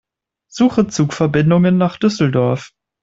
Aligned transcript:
Suche 0.49 0.87
Zugverbindungen 0.87 1.77
nach 1.77 1.97
Düsseldorf. 1.97 2.71